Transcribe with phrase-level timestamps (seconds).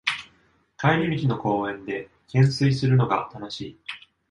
[0.79, 3.79] 帰り道の公園でけんすいするのが楽しい